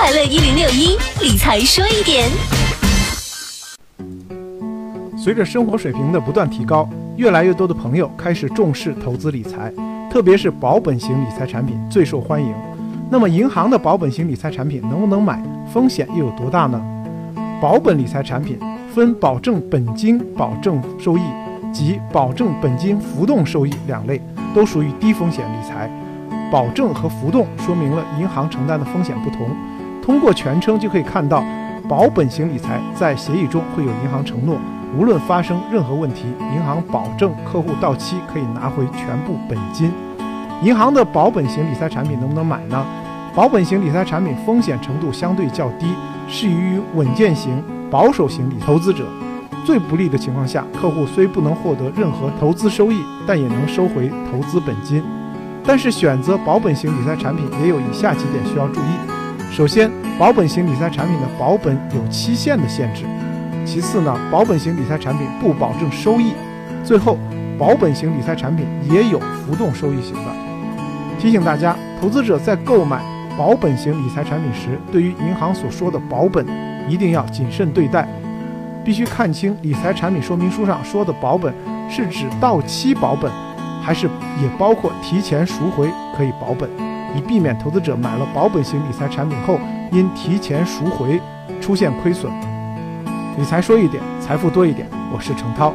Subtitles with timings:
[0.00, 2.30] 快乐一零六一理财说一点。
[5.18, 9.72] 随着生活水平的不断提高，越来越多的朋友开始重视投资理财，
[10.08, 12.54] 特别是保本型理财产品最受欢迎。
[13.10, 15.42] 那么，银行的保本型理财产品能不能买？
[15.74, 16.80] 风险又有多大呢？
[17.60, 18.56] 保本理财产品
[18.94, 21.22] 分保证本金、保证收益
[21.72, 24.22] 及保证本金浮动收益两类，
[24.54, 25.90] 都属于低风险理财。
[26.52, 29.50] 保证和浮动说明了银行承担的风险不同。
[30.08, 31.44] 通过全称就可以看到，
[31.86, 34.56] 保本型理财在协议中会有银行承诺，
[34.96, 39.92] 无论发生任何问题，银行保证客户到期可以拿回全部本金。
[40.62, 42.86] 银行的保本型理财产品能不能买呢？
[43.34, 45.92] 保本型理财产品风险程度相对较低，
[46.26, 49.04] 适宜于稳健型、保守型理投资者。
[49.62, 55.04] 最不利的情况下，客户虽不能获得任何投资收益，但也能收回投资本金。
[55.62, 59.17] 但是选择保本型理财产品也有以下几点需要注意：
[59.50, 63.04] 首先，保本型理财产品的保本有期限的限制；
[63.66, 66.32] 其次呢，保本型理财产品不保证收益；
[66.84, 67.18] 最后，
[67.58, 70.30] 保本型理财产品也有浮动收益型的。
[71.18, 73.02] 提醒大家，投资者在购买
[73.36, 76.46] 保本型理财产品时，对于银行所说的保本，
[76.88, 78.06] 一定要谨慎对待，
[78.84, 81.52] 必须看清理财产品说明书上说的保本
[81.90, 83.30] 是指到期保本。
[83.80, 84.06] 还是
[84.42, 86.68] 也包括提前赎回可以保本，
[87.14, 89.58] 以避免投资者买了保本型理财产品后
[89.92, 91.20] 因提前赎回
[91.60, 92.32] 出现亏损。
[93.38, 94.86] 理财说一点，财富多一点。
[95.12, 95.72] 我是程涛。